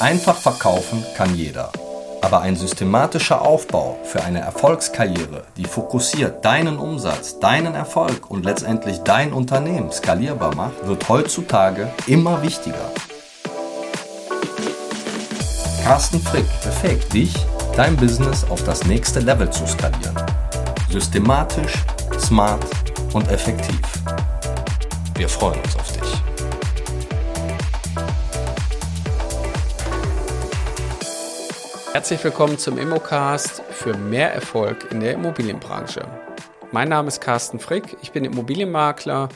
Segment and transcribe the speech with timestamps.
[0.00, 1.70] Einfach verkaufen kann jeder.
[2.22, 9.00] Aber ein systematischer Aufbau für eine Erfolgskarriere, die fokussiert deinen Umsatz, deinen Erfolg und letztendlich
[9.00, 12.90] dein Unternehmen skalierbar macht, wird heutzutage immer wichtiger.
[15.84, 17.34] Carsten Frick befähigt dich,
[17.76, 20.16] dein Business auf das nächste Level zu skalieren.
[20.90, 21.74] Systematisch,
[22.18, 22.64] smart
[23.12, 23.80] und effektiv.
[25.14, 25.89] Wir freuen uns auf
[31.92, 36.06] Herzlich willkommen zum Immocast für mehr Erfolg in der Immobilienbranche.
[36.70, 39.28] Mein Name ist Carsten Frick, ich bin Immobilienmakler.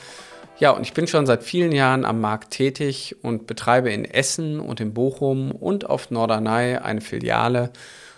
[0.61, 4.61] Ja, und ich bin schon seit vielen Jahren am Markt tätig und betreibe in Essen
[4.61, 7.73] und in Bochum und auf Norderney eine Filiale.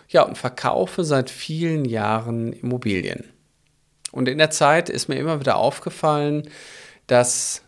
[0.09, 3.25] Ja, und verkaufe seit vielen Jahren Immobilien.
[4.13, 6.43] Und in der Zeit ist mir immer wieder aufgefallen,
[7.07, 7.63] dass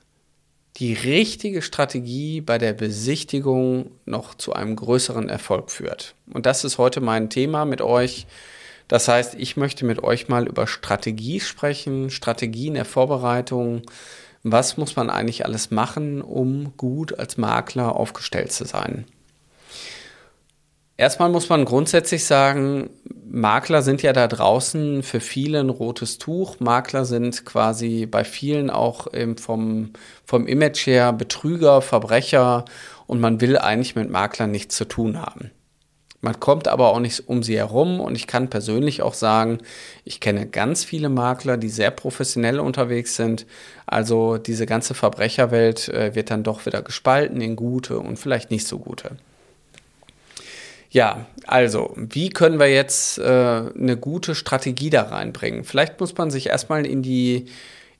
[0.79, 6.15] die richtige Strategie bei der Besichtigung noch zu einem größeren Erfolg führt.
[6.33, 8.27] Und das ist heute mein Thema mit euch.
[8.87, 13.83] Das heißt, ich möchte mit euch mal über Strategie sprechen, Strategien der Vorbereitung.
[14.45, 19.05] Was muss man eigentlich alles machen, um gut als Makler aufgestellt zu sein?
[20.99, 22.91] Erstmal muss man grundsätzlich sagen,
[23.31, 26.59] Makler sind ja da draußen für viele ein rotes Tuch.
[26.59, 29.07] Makler sind quasi bei vielen auch
[29.41, 29.93] vom,
[30.25, 32.65] vom Image her Betrüger, Verbrecher
[33.07, 35.53] und man will eigentlich mit Maklern nichts zu tun haben.
[36.21, 39.59] Man kommt aber auch nicht um sie herum und ich kann persönlich auch sagen,
[40.05, 43.47] ich kenne ganz viele Makler, die sehr professionell unterwegs sind.
[43.87, 48.67] Also diese ganze Verbrecherwelt äh, wird dann doch wieder gespalten in gute und vielleicht nicht
[48.67, 49.13] so gute.
[50.91, 55.64] Ja, also, wie können wir jetzt äh, eine gute Strategie da reinbringen?
[55.64, 57.47] Vielleicht muss man sich erstmal in die,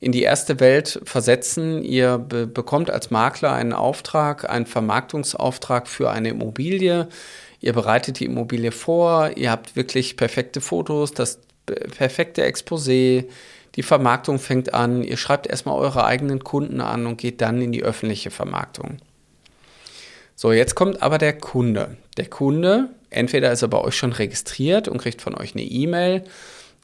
[0.01, 1.83] in die erste Welt versetzen.
[1.83, 7.09] Ihr be bekommt als Makler einen Auftrag, einen Vermarktungsauftrag für eine Immobilie.
[7.61, 13.27] Ihr bereitet die Immobilie vor, ihr habt wirklich perfekte Fotos, das perfekte Exposé,
[13.75, 17.73] die Vermarktung fängt an, ihr schreibt erstmal eure eigenen Kunden an und geht dann in
[17.73, 18.99] die öffentliche Vermarktung.
[20.41, 21.97] So, jetzt kommt aber der Kunde.
[22.17, 26.23] Der Kunde, entweder ist er bei euch schon registriert und kriegt von euch eine E-Mail,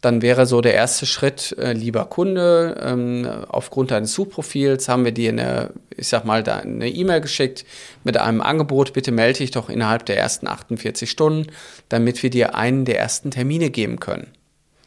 [0.01, 5.13] dann wäre so der erste Schritt, äh, lieber Kunde, ähm, aufgrund deines Suchprofils haben wir
[5.13, 7.65] dir eine, ich sag mal, eine E-Mail geschickt
[8.03, 11.47] mit einem Angebot, bitte melde dich doch innerhalb der ersten 48 Stunden,
[11.89, 14.33] damit wir dir einen der ersten Termine geben können.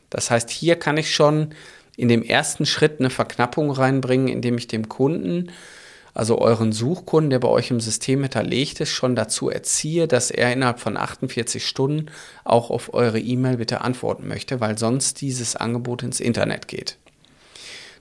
[0.10, 1.56] Das heißt, hier kann ich schon
[1.96, 5.54] in dem ersten Schritt eine Verknappung reinbringen, indem ich dem Kunden
[6.18, 10.52] also euren Suchkunden, der bei euch im System hinterlegt ist, schon dazu erziehe, dass er
[10.52, 12.08] innerhalb von 48 Stunden
[12.44, 16.98] auch auf eure E-Mail bitte antworten möchte, weil sonst dieses Angebot ins Internet geht.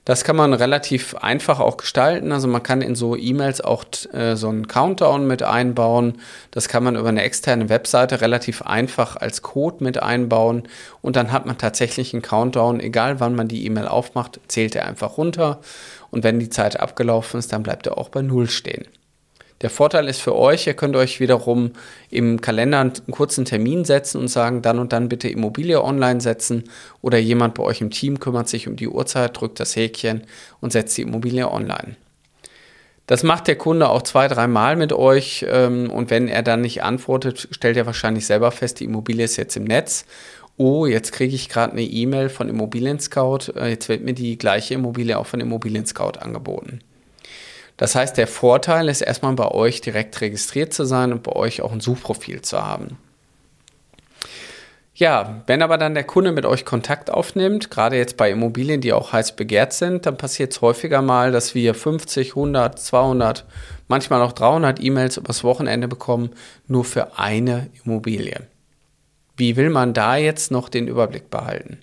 [0.07, 2.31] Das kann man relativ einfach auch gestalten.
[2.31, 6.23] Also man kann in so E-Mails auch äh, so einen Countdown mit einbauen.
[6.53, 10.69] Das kann man über eine externe Webseite relativ einfach als Code mit einbauen.
[11.03, 12.79] Und dann hat man tatsächlich einen Countdown.
[12.79, 15.59] Egal wann man die E-Mail aufmacht, zählt er einfach runter.
[16.13, 18.87] Und wenn die Zeit abgelaufen ist, dann bleibt er auch bei Null stehen.
[19.63, 21.73] Der Vorteil ist für euch, ihr könnt euch wiederum
[22.11, 26.65] im Kalender einen kurzen Termin setzen und sagen, dann und dann bitte Immobilie online setzen
[27.01, 30.25] oder jemand bei euch im Team kümmert sich um die Uhrzeit, drückt das Häkchen
[30.61, 31.97] und setzt die Immobilie online.
[33.07, 36.83] Das macht der Kunde auch zwei, dreimal mit euch ähm, und wenn er dann nicht
[36.83, 40.05] antwortet, stellt er wahrscheinlich selber fest, die Immobilie ist jetzt im Netz
[40.57, 44.39] oh, jetzt kriege ich gerade eine E-Mail von Immobilien Scout, äh, jetzt wird mir die
[44.39, 46.81] gleiche Immobilie auch von Immobilien Scout angeboten.
[47.77, 51.61] Das heißt, der Vorteil ist erstmal bei euch direkt registriert zu sein und bei euch
[51.61, 52.99] auch ein Suchprofil zu haben.
[54.95, 58.95] Ja, wenn aber dann der Kunde mit euch Kontakt aufnimmt, gerade jetzt bei Immobilien, die
[58.95, 63.45] auch heiß begehrt sind, dann passiert es häufiger mal, dass wir 50, 100, 200,
[63.89, 66.31] manchmal auch 300 E-Mails übers Wochenende bekommen,
[66.67, 68.41] nur für eine Immobilie.
[69.37, 71.79] Wie will man da jetzt noch den Überblick behalten?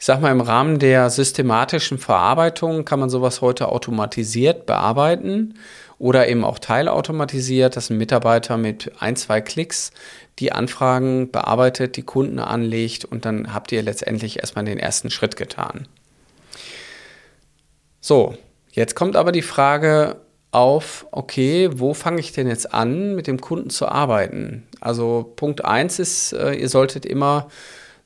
[0.00, 5.58] Ich sage mal, im Rahmen der systematischen Verarbeitung kann man sowas heute automatisiert bearbeiten
[5.98, 9.92] oder eben auch teilautomatisiert, dass ein Mitarbeiter mit ein, zwei Klicks
[10.38, 15.36] die Anfragen bearbeitet, die Kunden anlegt und dann habt ihr letztendlich erstmal den ersten Schritt
[15.36, 15.86] getan.
[18.00, 18.34] So,
[18.72, 20.16] jetzt kommt aber die Frage,
[20.50, 24.66] auf, okay, wo fange ich denn jetzt an, mit dem Kunden zu arbeiten?
[24.80, 27.48] Also Punkt 1 ist, äh, ihr solltet immer,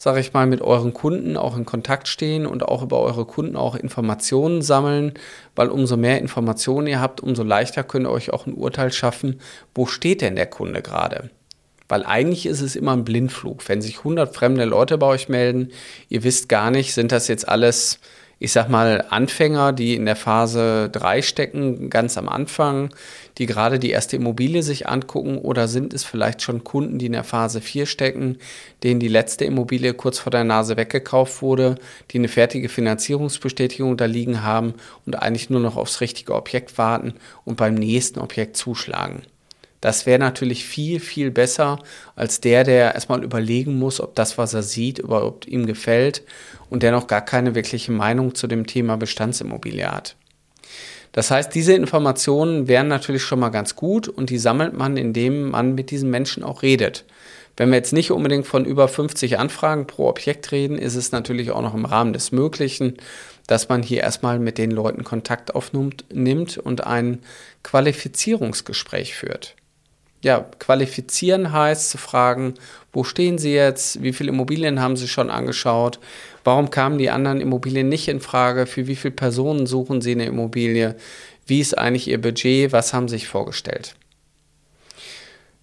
[0.04, 3.56] sage ich mal, mit euren Kunden auch in Kontakt stehen und auch über eure Kunden
[3.56, 5.14] auch Informationen sammeln,
[5.56, 9.40] weil umso mehr Informationen ihr habt, umso leichter könnt ihr euch auch ein Urteil schaffen,
[9.74, 11.30] wo steht denn der Kunde gerade?
[11.88, 13.66] Weil eigentlich ist es immer ein Blindflug.
[13.66, 15.70] Wenn sich 100 fremde Leute bei euch melden,
[16.10, 17.98] ihr wisst gar nicht, sind das jetzt alles
[18.38, 22.90] ich sag mal, Anfänger, die in der Phase 3 stecken, ganz am Anfang,
[23.38, 27.12] die gerade die erste Immobilie sich angucken oder sind es vielleicht schon Kunden, die in
[27.12, 28.38] der Phase 4 stecken,
[28.82, 31.76] denen die letzte Immobilie kurz vor der Nase weggekauft wurde,
[32.10, 34.74] die eine fertige Finanzierungsbestätigung da liegen haben
[35.06, 37.14] und eigentlich nur noch aufs richtige Objekt warten
[37.44, 39.22] und beim nächsten Objekt zuschlagen.
[39.84, 41.78] Das wäre natürlich viel, viel besser
[42.16, 46.22] als der, der erstmal überlegen muss, ob das, was er sieht, überhaupt ihm gefällt
[46.70, 50.16] und der noch gar keine wirkliche Meinung zu dem Thema Bestandsimmobilie hat.
[51.12, 55.50] Das heißt, diese Informationen wären natürlich schon mal ganz gut und die sammelt man, indem
[55.50, 57.04] man mit diesen Menschen auch redet.
[57.58, 61.50] Wenn wir jetzt nicht unbedingt von über 50 Anfragen pro Objekt reden, ist es natürlich
[61.50, 62.96] auch noch im Rahmen des Möglichen,
[63.46, 67.18] dass man hier erstmal mit den Leuten Kontakt aufnimmt und ein
[67.62, 69.56] Qualifizierungsgespräch führt
[70.24, 72.54] ja, qualifizieren heißt zu fragen,
[72.92, 76.00] wo stehen Sie jetzt, wie viele Immobilien haben Sie schon angeschaut,
[76.42, 80.26] warum kamen die anderen Immobilien nicht in Frage, für wie viele Personen suchen Sie eine
[80.26, 80.96] Immobilie,
[81.46, 83.94] wie ist eigentlich Ihr Budget, was haben Sie sich vorgestellt.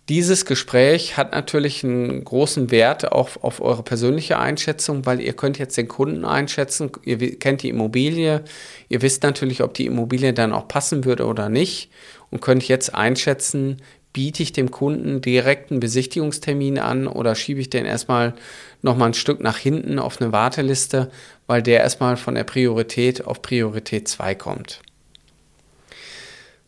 [0.10, 5.58] Dieses Gespräch hat natürlich einen großen Wert auch auf eure persönliche Einschätzung, weil ihr könnt
[5.58, 8.44] jetzt den Kunden einschätzen, ihr kennt die Immobilie,
[8.90, 11.92] ihr wisst natürlich, ob die Immobilie dann auch passen würde oder nicht
[12.30, 13.78] und könnt jetzt einschätzen,
[14.14, 18.34] biete ich dem Kunden direkt einen Besichtigungstermin an oder schiebe ich den erstmal
[18.82, 21.12] nochmal ein Stück nach hinten auf eine Warteliste,
[21.48, 24.82] weil der erstmal von der Priorität auf Priorität 2 kommt.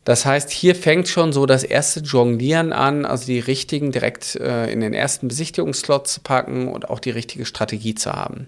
[0.05, 4.69] Das heißt, hier fängt schon so das erste Jonglieren an, also die richtigen direkt äh,
[4.69, 8.47] in den ersten Besichtigungsslot zu packen und auch die richtige Strategie zu haben.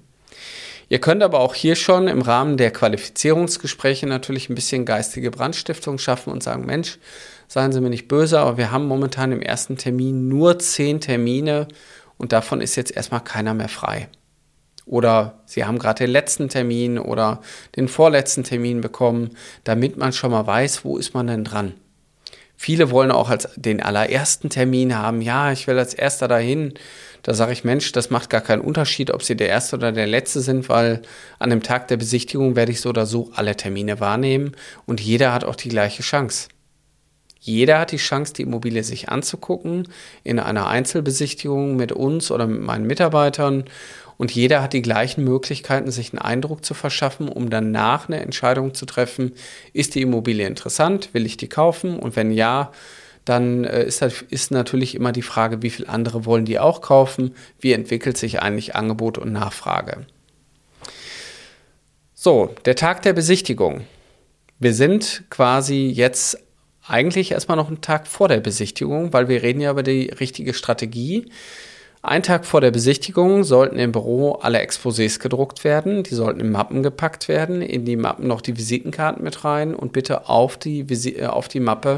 [0.89, 5.98] Ihr könnt aber auch hier schon im Rahmen der Qualifizierungsgespräche natürlich ein bisschen geistige Brandstiftung
[5.98, 7.00] schaffen und sagen, Mensch,
[7.47, 11.68] seien Sie mir nicht böse, aber wir haben momentan im ersten Termin nur zehn Termine
[12.18, 14.09] und davon ist jetzt erstmal keiner mehr frei.
[14.86, 17.42] Oder Sie haben gerade den letzten Termin oder
[17.75, 19.31] den vorletzten Termin bekommen,
[19.63, 21.74] damit man schon mal weiß, wo ist man denn dran.
[22.57, 26.74] Viele wollen auch als den allerersten Termin haben, ja, ich will als erster dahin.
[27.21, 30.07] Da sage ich, Mensch, das macht gar keinen Unterschied, ob Sie der erste oder der
[30.07, 31.01] letzte sind, weil
[31.39, 34.51] an dem Tag der Besichtigung werde ich so oder so alle Termine wahrnehmen
[34.86, 36.48] und jeder hat auch die gleiche Chance.
[37.45, 39.88] Jeder hat die Chance, die Immobilie sich anzugucken
[40.24, 43.65] in einer Einzelbesichtigung mit uns oder mit meinen Mitarbeitern.
[44.18, 48.74] Und jeder hat die gleichen Möglichkeiten, sich einen Eindruck zu verschaffen, um danach eine Entscheidung
[48.74, 49.33] zu treffen,
[49.74, 52.00] ist die Immobilie interessant, will ich die kaufen?
[52.00, 52.71] Und wenn ja,
[53.25, 56.81] dann äh, ist, das, ist natürlich immer die Frage, wie viele andere wollen die auch
[56.81, 57.36] kaufen?
[57.59, 60.07] Wie entwickelt sich eigentlich Angebot und Nachfrage?
[62.15, 63.81] So, der Tag der Besichtigung.
[64.57, 66.39] Wir sind quasi jetzt
[66.87, 70.53] eigentlich erstmal noch einen Tag vor der Besichtigung, weil wir reden ja über die richtige
[70.53, 71.29] Strategie.
[72.01, 76.03] Ein Tag vor der Besichtigung sollten im Büro alle Exposés gedruckt werden.
[76.03, 77.63] Die sollten in Mappen gepackt werden.
[77.63, 81.47] In die Mappen noch die Visitenkarten mit rein und bitte auf die, Visi äh, auf
[81.47, 81.97] die Mappe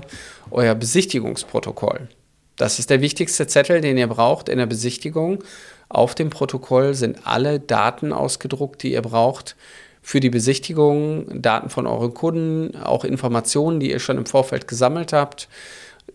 [0.49, 2.07] euer Besichtigungsprotokoll.
[2.55, 5.43] Das ist der wichtigste Zettel, den ihr braucht in der Besichtigung.
[5.89, 9.57] Auf dem Protokoll sind alle Daten ausgedruckt, die ihr braucht
[10.07, 15.11] für die Besichtigung, Daten von euren Kunden, auch Informationen, die ihr schon im Vorfeld gesammelt
[15.11, 15.49] habt,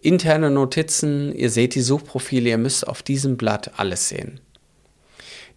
[0.01, 4.41] interne Notizen, ihr seht die Suchprofile, ihr müsst auf diesem Blatt alles sehen.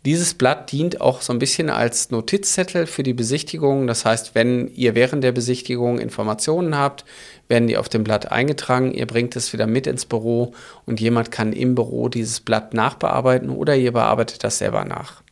[0.03, 3.87] Dieses Blatt dient auch so ein bisschen als Notizzettel für die Besichtigung.
[3.87, 7.05] Das heißt, wenn ihr während der Besichtigung Informationen habt,
[7.47, 8.93] werden die auf dem Blatt eingetragen.
[8.93, 10.53] Ihr bringt es wieder mit ins Büro
[10.85, 15.23] und jemand kann im Büro dieses Blatt nachbearbeiten oder ihr bearbeitet das selber nach.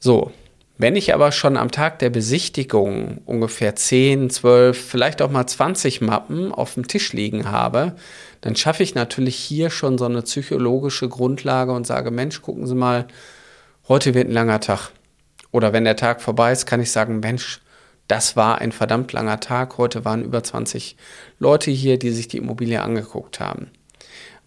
[0.00, 0.32] So,
[0.78, 6.00] wenn ich aber schon am Tag der Besichtigung ungefähr 10, 12, vielleicht auch mal 20
[6.00, 7.96] Mappen auf dem Tisch liegen habe,
[8.40, 12.76] dann schaffe ich natürlich hier schon so eine psychologische Grundlage und sage, Mensch, gucken Sie
[12.76, 13.08] mal,
[13.88, 14.92] heute wird ein langer Tag.
[15.50, 17.60] Oder wenn der Tag vorbei ist, kann ich sagen, Mensch,
[18.06, 19.78] das war ein verdammt langer Tag.
[19.78, 20.96] Heute waren über 20
[21.40, 23.70] Leute hier, die sich die Immobilie angeguckt haben.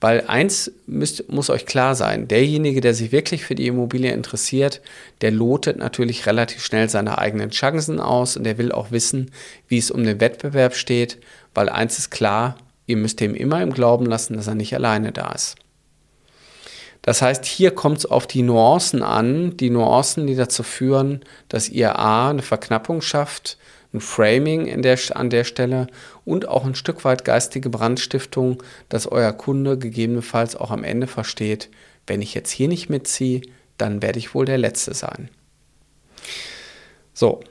[0.01, 4.81] Weil eins müsst, muss euch klar sein, derjenige, der sich wirklich für die Immobilie interessiert,
[5.21, 9.29] der lotet natürlich relativ schnell seine eigenen Chancen aus und der will auch wissen,
[9.67, 11.19] wie es um den Wettbewerb steht,
[11.53, 15.11] weil eins ist klar, ihr müsst ihm immer im Glauben lassen, dass er nicht alleine
[15.11, 15.55] da ist.
[17.03, 21.69] Das heißt, hier kommt es auf die Nuancen an, die Nuancen, die dazu führen, dass
[21.69, 23.57] ihr A eine Verknappung schafft,
[23.93, 25.87] ein Framing der, an der Stelle
[26.25, 31.69] und auch ein Stück weit geistige Brandstiftung, dass euer Kunde gegebenenfalls auch am Ende versteht,
[32.07, 33.41] wenn ich jetzt hier nicht mitziehe,
[33.77, 35.29] dann werde ich wohl der Letzte sein.
[37.13, 37.41] So,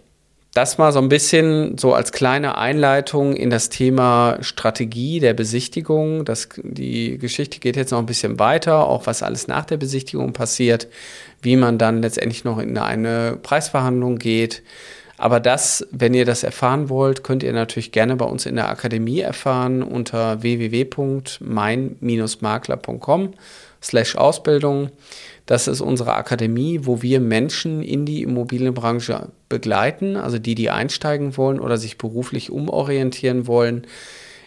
[0.55, 6.25] das mal so ein bisschen so als kleine Einleitung in das Thema Strategie der Besichtigung.
[6.25, 10.33] Das, die Geschichte geht jetzt noch ein bisschen weiter, auch was alles nach der Besichtigung
[10.33, 10.89] passiert,
[11.41, 14.63] wie man dann letztendlich noch in eine Preisverhandlung geht.
[15.21, 18.71] Aber das, wenn ihr das erfahren wollt, könnt ihr natürlich gerne bei uns in der
[18.71, 23.35] Akademie erfahren unter www.mein-makler.com
[23.83, 24.89] slash Ausbildung.
[25.45, 31.37] Das ist unsere Akademie, wo wir Menschen in die Immobilienbranche begleiten, also die, die einsteigen
[31.37, 33.87] wollen oder sich beruflich umorientieren wollen.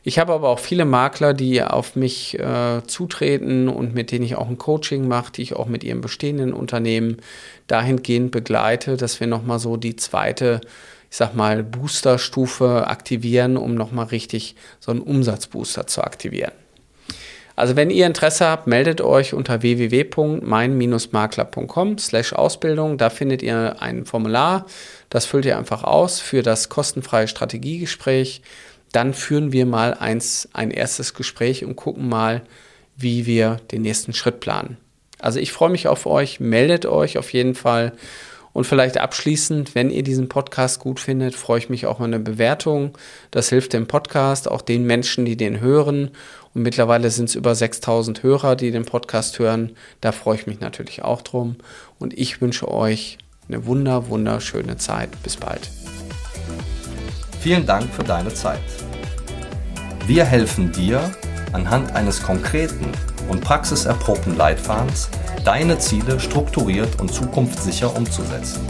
[0.05, 4.35] Ich habe aber auch viele Makler, die auf mich äh, zutreten und mit denen ich
[4.35, 7.21] auch ein Coaching mache, die ich auch mit ihren bestehenden Unternehmen
[7.67, 10.59] dahingehend begleite, dass wir nochmal so die zweite,
[11.09, 16.51] ich sag mal, Boosterstufe aktivieren, um nochmal richtig so einen Umsatzbooster zu aktivieren.
[17.55, 22.97] Also wenn ihr Interesse habt, meldet euch unter www.mein-makler.com slash Ausbildung.
[22.97, 24.65] Da findet ihr ein Formular,
[25.09, 28.41] das füllt ihr einfach aus für das kostenfreie Strategiegespräch.
[28.93, 32.43] Dann führen wir mal eins, ein erstes Gespräch und gucken mal,
[32.95, 34.77] wie wir den nächsten Schritt planen.
[35.19, 37.93] Also ich freue mich auf euch, meldet euch auf jeden Fall.
[38.53, 42.19] Und vielleicht abschließend, wenn ihr diesen Podcast gut findet, freue ich mich auch über eine
[42.19, 42.95] Bewertung.
[43.31, 46.11] Das hilft dem Podcast, auch den Menschen, die den hören.
[46.53, 49.71] Und mittlerweile sind es über 6000 Hörer, die den Podcast hören.
[50.01, 51.55] Da freue ich mich natürlich auch drum.
[51.97, 55.09] Und ich wünsche euch eine wunder, wunderschöne Zeit.
[55.23, 55.71] Bis bald.
[57.43, 58.61] Vielen Dank für deine Zeit.
[60.07, 61.11] Wir helfen dir,
[61.51, 62.85] anhand eines konkreten
[63.27, 65.09] und praxiserprobten Leitfadens
[65.43, 68.61] deine Ziele strukturiert und zukunftssicher umzusetzen.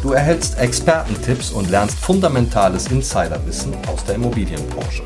[0.00, 5.02] Du erhältst Expertentipps und lernst fundamentales Insiderwissen aus der Immobilienbranche.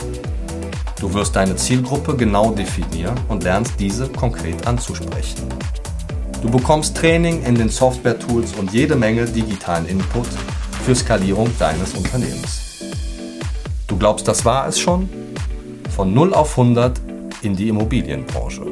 [1.00, 5.42] Du wirst deine Zielgruppe genau definieren und lernst diese konkret anzusprechen.
[6.40, 10.28] Du bekommst Training in den Software-Tools und jede Menge digitalen Input
[10.84, 12.84] für Skalierung deines Unternehmens.
[13.86, 15.08] Du glaubst, das war es schon?
[15.96, 17.00] Von 0 auf 100
[17.40, 18.66] in die Immobilienbranche.